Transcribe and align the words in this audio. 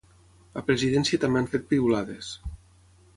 A 0.61 0.61
Presidència 0.69 1.21
també 1.25 1.39
han 1.41 1.49
fet 1.57 1.67
piulades. 1.73 2.31